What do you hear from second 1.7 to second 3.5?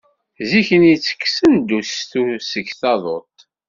ustu seg taḍuṭ.